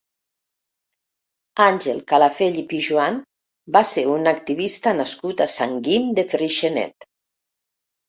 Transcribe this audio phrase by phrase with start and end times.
[1.65, 3.21] Àngel Calafell i Pijoan
[3.77, 7.13] va ser un activista nascut a Sant Guim de Freixenet.